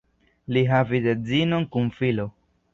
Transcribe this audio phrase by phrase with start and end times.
[0.55, 2.29] Li havis edzinon kun filo.